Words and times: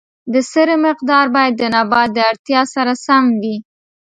د 0.33 0.35
سرې 0.51 0.75
مقدار 0.85 1.25
باید 1.35 1.53
د 1.57 1.63
نبات 1.75 2.13
اړتیا 2.29 2.61
سره 2.73 2.93
سم 3.05 3.23
وي. 3.41 3.57